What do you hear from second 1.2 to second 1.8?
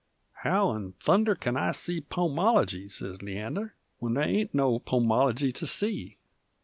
kin I